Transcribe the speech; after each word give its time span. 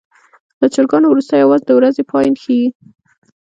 د 0.59 0.61
چرګانو 0.73 1.07
وروستی 1.09 1.37
اواز 1.45 1.61
د 1.65 1.69
ورځې 1.79 2.03
پای 2.11 2.27
ښيي. 2.41 2.67